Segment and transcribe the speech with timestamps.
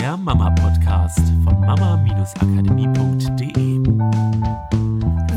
[0.00, 3.84] der Mama-Podcast von mama-akademie.de.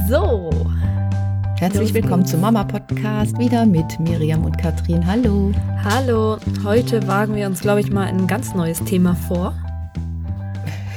[0.07, 0.50] So,
[1.57, 5.05] Herzlich willkommen zum Mama Podcast wieder mit Miriam und Katrin.
[5.05, 5.52] Hallo.
[5.84, 6.38] hallo.
[6.63, 9.54] Heute wagen wir uns, glaube ich, mal ein ganz neues Thema vor.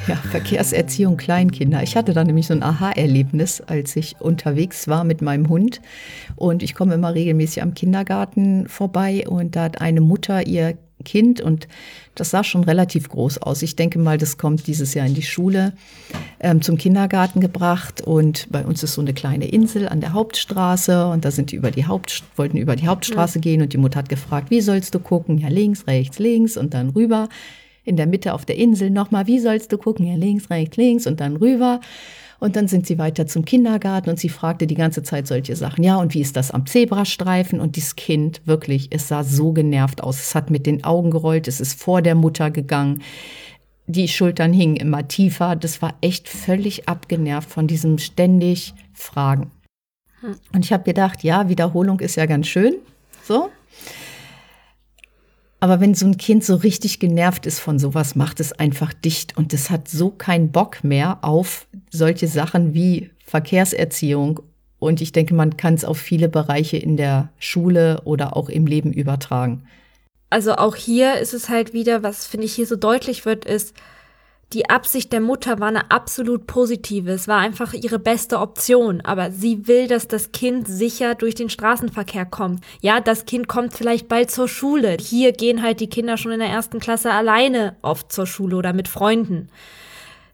[0.07, 1.83] Ja, Verkehrserziehung Kleinkinder.
[1.83, 5.81] Ich hatte da nämlich so ein Aha-Erlebnis, als ich unterwegs war mit meinem Hund.
[6.37, 11.41] Und ich komme immer regelmäßig am Kindergarten vorbei und da hat eine Mutter ihr Kind
[11.41, 11.69] und
[12.15, 13.63] das sah schon relativ groß aus.
[13.63, 15.75] Ich denke mal, das kommt dieses Jahr in die Schule
[16.41, 21.07] ähm, zum Kindergarten gebracht und bei uns ist so eine kleine Insel an der Hauptstraße
[21.09, 23.43] und da sind die über die Haupt wollten über die Hauptstraße ja.
[23.43, 25.39] gehen und die Mutter hat gefragt, wie sollst du gucken?
[25.39, 27.29] Ja, links, rechts, links und dann rüber.
[27.85, 30.07] In der Mitte auf der Insel nochmal, wie sollst du gucken?
[30.07, 31.81] Ja, links, rechts, links und dann rüber.
[32.39, 35.83] Und dann sind sie weiter zum Kindergarten und sie fragte die ganze Zeit solche Sachen.
[35.83, 37.61] Ja, und wie ist das am Zebrastreifen?
[37.61, 40.21] Und dieses Kind, wirklich, es sah so genervt aus.
[40.21, 43.03] Es hat mit den Augen gerollt, es ist vor der Mutter gegangen.
[43.87, 45.57] Die Schultern hingen immer tiefer.
[45.57, 49.51] Das war echt völlig abgenervt von diesem ständig Fragen.
[50.21, 50.37] Hm.
[50.55, 52.75] Und ich habe gedacht, ja, Wiederholung ist ja ganz schön.
[53.23, 53.51] So.
[55.67, 59.37] Aber wenn so ein Kind so richtig genervt ist von sowas, macht es einfach dicht
[59.37, 64.39] und es hat so keinen Bock mehr auf solche Sachen wie Verkehrserziehung.
[64.79, 68.69] Und ich denke, man kann es auf viele Bereiche in der Schule oder auch im
[68.69, 69.67] Leben übertragen.
[70.31, 73.75] Also auch hier ist es halt wieder, was finde ich hier so deutlich wird, ist,
[74.53, 77.11] die Absicht der Mutter war eine absolut positive.
[77.11, 79.01] Es war einfach ihre beste Option.
[79.01, 82.63] Aber sie will, dass das Kind sicher durch den Straßenverkehr kommt.
[82.81, 84.97] Ja, das Kind kommt vielleicht bald zur Schule.
[85.01, 88.73] Hier gehen halt die Kinder schon in der ersten Klasse alleine oft zur Schule oder
[88.73, 89.49] mit Freunden.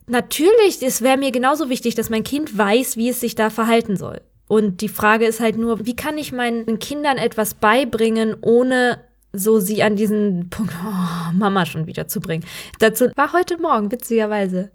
[0.06, 3.96] Natürlich, es wäre mir genauso wichtig, dass mein Kind weiß, wie es sich da verhalten
[3.96, 4.20] soll.
[4.46, 8.98] Und die Frage ist halt nur, wie kann ich meinen Kindern etwas beibringen, ohne
[9.32, 12.44] so sie an diesen Punkt, oh, Mama schon wieder zu bringen.
[12.78, 14.70] Dazu war heute Morgen witzigerweise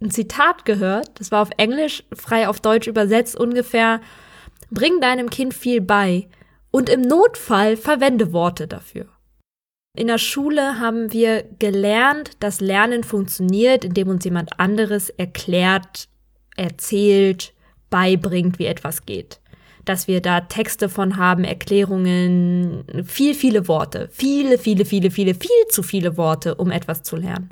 [0.00, 4.00] ein Zitat gehört, das war auf Englisch, frei auf Deutsch übersetzt ungefähr,
[4.70, 6.28] bring deinem Kind viel bei
[6.70, 9.06] und im Notfall verwende Worte dafür.
[9.96, 16.08] In der Schule haben wir gelernt, dass Lernen funktioniert, indem uns jemand anderes erklärt,
[16.56, 17.54] erzählt,
[17.90, 19.40] beibringt, wie etwas geht
[19.84, 25.50] dass wir da Texte von haben, Erklärungen, viel, viele Worte, viele, viele, viele, viele, viel
[25.70, 27.50] zu viele Worte, um etwas zu lernen.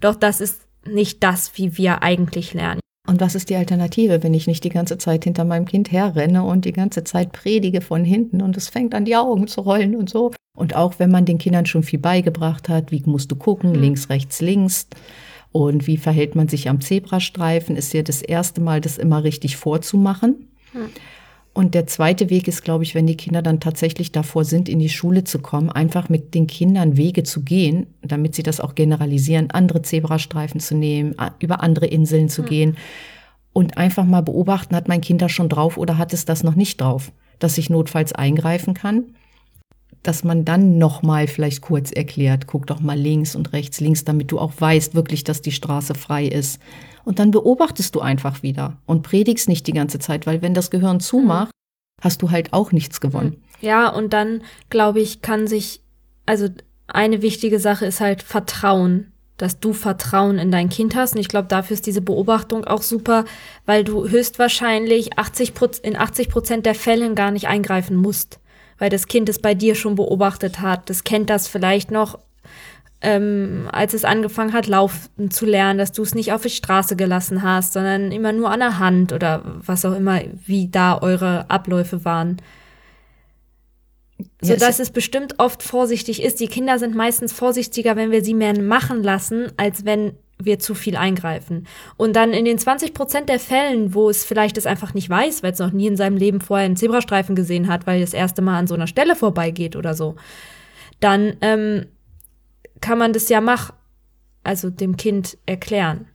[0.00, 2.80] Doch das ist nicht das, wie wir eigentlich lernen.
[3.08, 6.44] Und was ist die Alternative, wenn ich nicht die ganze Zeit hinter meinem Kind herrenne
[6.44, 9.96] und die ganze Zeit predige von hinten und es fängt an, die Augen zu rollen
[9.96, 10.32] und so?
[10.56, 13.80] Und auch wenn man den Kindern schon viel beigebracht hat, wie musst du gucken, mhm.
[13.80, 14.86] links, rechts, links.
[15.50, 19.56] Und wie verhält man sich am Zebrastreifen, ist ja das erste Mal, das immer richtig
[19.56, 20.48] vorzumachen.
[20.72, 20.90] Mhm.
[21.54, 24.78] Und der zweite Weg ist, glaube ich, wenn die Kinder dann tatsächlich davor sind, in
[24.78, 28.74] die Schule zu kommen, einfach mit den Kindern Wege zu gehen, damit sie das auch
[28.74, 32.46] generalisieren, andere Zebrastreifen zu nehmen, über andere Inseln zu mhm.
[32.46, 32.76] gehen
[33.52, 36.54] und einfach mal beobachten, hat mein Kind das schon drauf oder hat es das noch
[36.54, 39.14] nicht drauf, dass ich notfalls eingreifen kann
[40.02, 44.04] dass man dann noch mal vielleicht kurz erklärt, guck doch mal links und rechts, links,
[44.04, 46.60] damit du auch weißt wirklich, dass die Straße frei ist.
[47.04, 50.70] Und dann beobachtest du einfach wieder und predigst nicht die ganze Zeit, weil wenn das
[50.70, 51.50] Gehirn zumacht,
[52.00, 53.42] hast du halt auch nichts gewonnen.
[53.60, 55.82] Ja, und dann glaube ich, kann sich
[56.26, 56.48] also
[56.86, 61.14] eine wichtige Sache ist halt Vertrauen, dass du Vertrauen in dein Kind hast.
[61.14, 63.24] Und ich glaube, dafür ist diese Beobachtung auch super,
[63.66, 65.52] weil du höchstwahrscheinlich 80
[65.82, 68.40] in 80 Prozent der Fällen gar nicht eingreifen musst
[68.82, 70.90] weil das Kind es bei dir schon beobachtet hat.
[70.90, 72.18] Das kennt das vielleicht noch,
[73.00, 76.96] ähm, als es angefangen hat, laufen zu lernen, dass du es nicht auf die Straße
[76.96, 81.48] gelassen hast, sondern immer nur an der Hand oder was auch immer, wie da eure
[81.48, 82.38] Abläufe waren.
[84.40, 86.40] So dass es bestimmt oft vorsichtig ist.
[86.40, 90.14] Die Kinder sind meistens vorsichtiger, wenn wir sie mehr machen lassen, als wenn
[90.44, 91.66] wir zu viel eingreifen.
[91.96, 95.42] Und dann in den 20 Prozent der Fällen, wo es vielleicht es einfach nicht weiß,
[95.42, 98.42] weil es noch nie in seinem Leben vorher einen Zebrastreifen gesehen hat, weil das erste
[98.42, 100.16] Mal an so einer Stelle vorbeigeht oder so,
[101.00, 101.86] dann ähm,
[102.80, 103.74] kann man das ja machen,
[104.44, 106.06] also dem Kind erklären.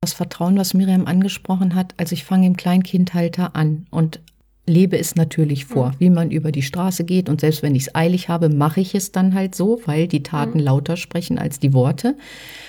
[0.00, 4.20] Das Vertrauen, was Miriam angesprochen hat, also ich fange im Kleinkindhalter an und
[4.66, 5.94] lebe es natürlich vor, mhm.
[5.98, 7.28] wie man über die Straße geht.
[7.28, 10.22] Und selbst wenn ich es eilig habe, mache ich es dann halt so, weil die
[10.22, 10.64] Taten mhm.
[10.64, 12.16] lauter sprechen als die Worte.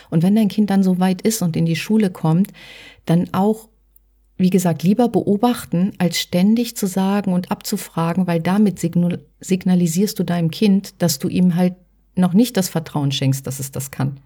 [0.10, 2.52] Und wenn dein Kind dann so weit ist und in die Schule kommt,
[3.06, 3.70] dann auch,
[4.38, 8.80] wie gesagt, lieber beobachten, als ständig zu sagen und abzufragen, weil damit
[9.40, 11.76] signalisierst du deinem Kind, dass du ihm halt
[12.16, 14.20] noch nicht das Vertrauen schenkst, dass es das kann.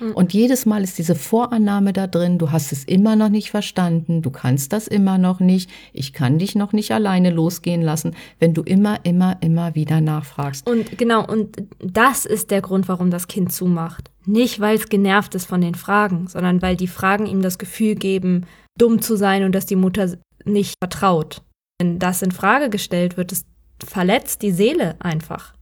[0.00, 0.12] Mhm.
[0.12, 4.22] Und jedes Mal ist diese Vorannahme da drin, du hast es immer noch nicht verstanden,
[4.22, 8.54] du kannst das immer noch nicht, ich kann dich noch nicht alleine losgehen lassen, wenn
[8.54, 10.68] du immer, immer, immer wieder nachfragst.
[10.68, 14.10] Und genau, und das ist der Grund, warum das Kind zumacht.
[14.24, 17.94] Nicht, weil es genervt ist von den Fragen, sondern weil die Fragen ihm das Gefühl
[17.94, 18.46] geben,
[18.76, 21.42] dumm zu sein und dass die Mutter nicht vertraut.
[21.78, 23.44] Wenn das in Frage gestellt wird, es
[23.84, 25.54] verletzt die Seele einfach.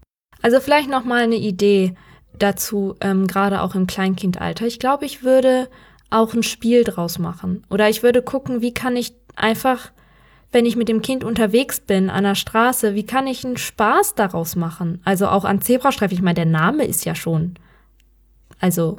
[0.42, 1.94] Also vielleicht noch mal eine Idee
[2.38, 4.66] dazu, ähm, gerade auch im Kleinkindalter.
[4.66, 5.68] Ich glaube, ich würde
[6.10, 7.64] auch ein Spiel draus machen.
[7.70, 9.90] Oder ich würde gucken, wie kann ich einfach,
[10.52, 14.14] wenn ich mit dem Kind unterwegs bin an der Straße, wie kann ich einen Spaß
[14.14, 15.00] daraus machen?
[15.04, 16.16] Also auch an Zebrastreifen.
[16.16, 17.54] Ich meine, der Name ist ja schon.
[18.60, 18.98] Also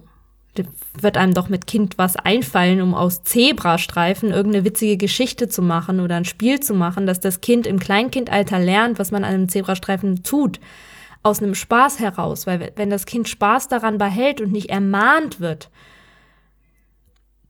[1.02, 6.00] wird einem doch mit Kind was einfallen, um aus Zebrastreifen irgendeine witzige Geschichte zu machen
[6.00, 9.50] oder ein Spiel zu machen, dass das Kind im Kleinkindalter lernt, was man an einem
[9.50, 10.60] Zebrastreifen tut
[11.26, 15.72] aus einem Spaß heraus, weil wenn das Kind Spaß daran behält und nicht ermahnt wird,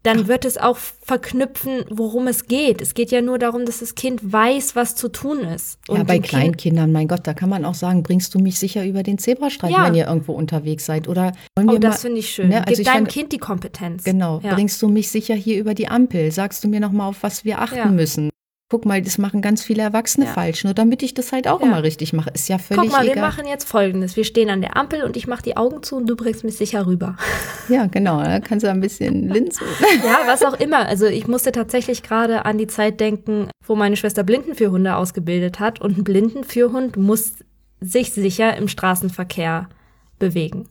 [0.04, 2.80] dann wird es auch verknüpfen, worum es geht.
[2.80, 5.80] Es geht ja nur darum, dass das Kind weiß, was zu tun ist.
[5.88, 8.86] Und ja, bei Kleinkindern, mein Gott, da kann man auch sagen, bringst du mich sicher
[8.86, 9.88] über den Zebrastreifen, ja.
[9.88, 11.08] wenn ihr irgendwo unterwegs seid.
[11.08, 12.50] Oder oh, das finde ich schön.
[12.50, 14.04] Ne, also Gib deinem Kind die Kompetenz.
[14.04, 14.40] Genau.
[14.44, 14.54] Ja.
[14.54, 16.32] Bringst du mich sicher hier über die Ampel?
[16.32, 17.86] Sagst du mir nochmal, auf was wir achten ja.
[17.88, 18.30] müssen?
[18.68, 20.34] Guck mal, das machen ganz viele Erwachsene ja.
[20.34, 21.68] falsch, nur damit ich das halt auch ja.
[21.68, 22.32] immer richtig mache.
[22.32, 23.16] Ist ja völlig Guck mal, egal.
[23.16, 24.16] wir machen jetzt folgendes.
[24.16, 26.58] Wir stehen an der Ampel und ich mache die Augen zu und du bringst mich
[26.58, 27.16] sicher rüber.
[27.68, 28.22] Ja, genau.
[28.22, 29.66] Da kannst du ein bisschen linsen.
[30.06, 30.88] ja, was auch immer.
[30.88, 35.82] Also ich musste tatsächlich gerade an die Zeit denken, wo meine Schwester Blindenführhunde ausgebildet hat
[35.82, 37.34] und ein Blindenführhund muss
[37.82, 39.68] sich sicher im Straßenverkehr
[40.20, 40.70] bewegen.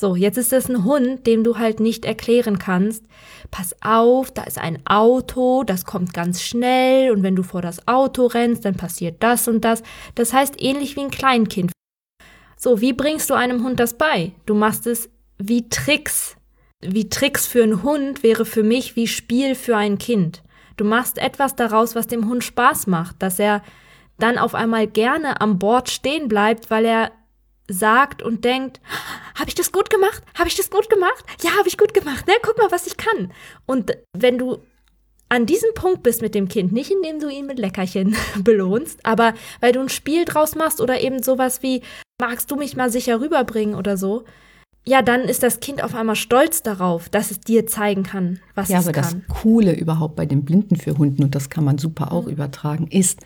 [0.00, 3.04] So, jetzt ist das ein Hund, dem du halt nicht erklären kannst,
[3.50, 7.86] pass auf, da ist ein Auto, das kommt ganz schnell und wenn du vor das
[7.86, 9.82] Auto rennst, dann passiert das und das.
[10.14, 11.72] Das heißt ähnlich wie ein Kleinkind.
[12.56, 14.32] So, wie bringst du einem Hund das bei?
[14.46, 16.34] Du machst es wie Tricks.
[16.80, 20.42] Wie Tricks für einen Hund wäre für mich wie Spiel für ein Kind.
[20.78, 23.62] Du machst etwas daraus, was dem Hund Spaß macht, dass er
[24.18, 27.12] dann auf einmal gerne am Bord stehen bleibt, weil er
[27.72, 28.80] sagt und denkt,
[29.38, 30.22] habe ich das gut gemacht?
[30.38, 31.24] Habe ich das gut gemacht?
[31.42, 32.26] Ja, habe ich gut gemacht.
[32.26, 32.34] Ne?
[32.42, 33.32] Guck mal, was ich kann.
[33.66, 34.58] Und wenn du
[35.28, 39.34] an diesem Punkt bist mit dem Kind, nicht indem du ihn mit Leckerchen belohnst, aber
[39.60, 41.82] weil du ein Spiel draus machst oder eben sowas wie,
[42.20, 44.24] magst du mich mal sicher rüberbringen oder so,
[44.86, 48.70] ja, dann ist das Kind auf einmal stolz darauf, dass es dir zeigen kann, was
[48.70, 48.94] ja, es kann.
[48.94, 52.12] Ja, aber das Coole überhaupt bei den Blinden für Hunden, und das kann man super
[52.12, 52.32] auch mhm.
[52.32, 53.20] übertragen, ist,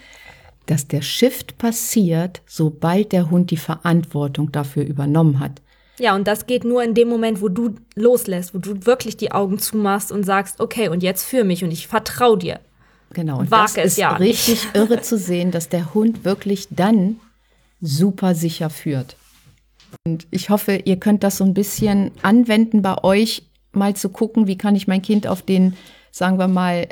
[0.67, 5.61] dass der Shift passiert, sobald der Hund die Verantwortung dafür übernommen hat.
[5.99, 9.33] Ja, und das geht nur in dem Moment, wo du loslässt, wo du wirklich die
[9.33, 12.61] Augen zumachst und sagst, okay, und jetzt für mich und ich vertraue dir.
[13.13, 17.21] Genau, und Wage das ist ja richtig irre zu sehen, dass der Hund wirklich dann
[17.81, 19.17] super sicher führt.
[20.05, 24.49] Und ich hoffe, ihr könnt das so ein bisschen anwenden bei euch, mal zu gucken,
[24.49, 25.77] wie kann ich mein Kind auf den,
[26.11, 26.89] sagen wir mal,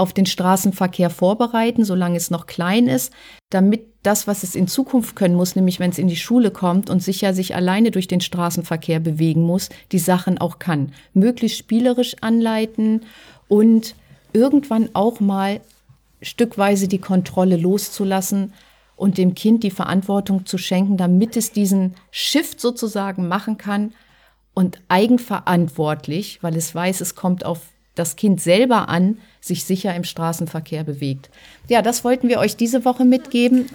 [0.00, 3.12] auf den Straßenverkehr vorbereiten, solange es noch klein ist,
[3.50, 6.88] damit das, was es in Zukunft können muss, nämlich wenn es in die Schule kommt
[6.88, 10.92] und sicher sich alleine durch den Straßenverkehr bewegen muss, die Sachen auch kann.
[11.12, 13.02] Möglichst spielerisch anleiten
[13.46, 13.94] und
[14.32, 15.60] irgendwann auch mal
[16.22, 18.54] stückweise die Kontrolle loszulassen
[18.96, 23.92] und dem Kind die Verantwortung zu schenken, damit es diesen Shift sozusagen machen kann
[24.54, 27.60] und eigenverantwortlich, weil es weiß, es kommt auf
[28.00, 31.30] das Kind selber an, sich sicher im Straßenverkehr bewegt.
[31.68, 33.68] Ja, das wollten wir euch diese Woche mitgeben.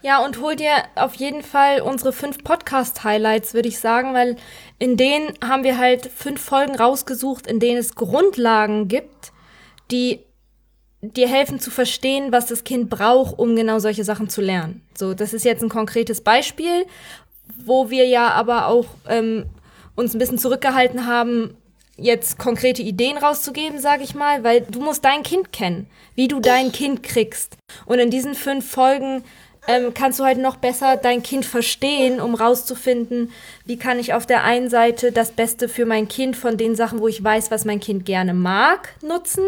[0.00, 4.36] Ja, und hol dir auf jeden Fall unsere fünf Podcast-Highlights, würde ich sagen, weil
[4.78, 9.32] in denen haben wir halt fünf Folgen rausgesucht, in denen es Grundlagen gibt,
[9.90, 10.20] die
[11.00, 14.82] dir helfen zu verstehen, was das Kind braucht, um genau solche Sachen zu lernen.
[14.96, 16.86] So, das ist jetzt ein konkretes Beispiel,
[17.56, 19.46] wo wir ja aber auch ähm,
[19.96, 21.56] uns ein bisschen zurückgehalten haben,
[21.98, 26.40] jetzt konkrete Ideen rauszugeben, sage ich mal, weil du musst dein Kind kennen, wie du
[26.40, 27.56] dein Kind kriegst.
[27.86, 29.24] Und in diesen fünf Folgen
[29.68, 33.30] ähm, kannst du halt noch besser dein Kind verstehen, um rauszufinden,
[33.66, 37.00] wie kann ich auf der einen Seite das Beste für mein Kind von den Sachen,
[37.00, 39.44] wo ich weiß, was mein Kind gerne mag, nutzen,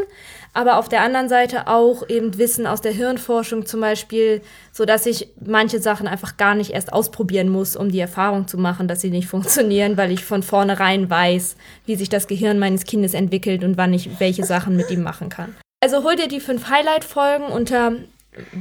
[0.53, 5.07] aber auf der anderen Seite auch eben Wissen aus der Hirnforschung zum Beispiel, so dass
[5.07, 9.01] ich manche Sachen einfach gar nicht erst ausprobieren muss, um die Erfahrung zu machen, dass
[9.01, 13.65] sie nicht funktionieren, weil ich von vornherein weiß, wie sich das Gehirn meines Kindes entwickelt
[13.65, 15.57] und wann ich welche Sachen mit ihm machen kann.
[15.83, 17.93] Also hol dir die fünf Highlight-Folgen unter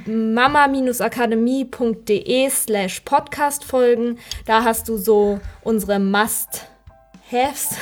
[0.06, 4.18] mama-akademie.de slash podcast folgen.
[4.46, 7.76] Da hast du so unsere Must-Haves.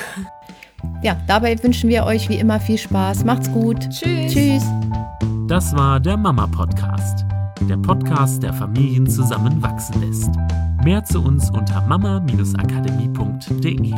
[1.01, 3.25] Ja, dabei wünschen wir euch wie immer viel Spaß.
[3.25, 3.79] Macht's gut.
[3.89, 4.33] Tschüss.
[4.33, 4.63] Tschüss.
[5.47, 7.25] Das war der Mama Podcast.
[7.61, 10.29] der Podcast, der Familien zusammenwachsen lässt.
[10.83, 13.93] Mehr zu uns unter mama-akademie.de.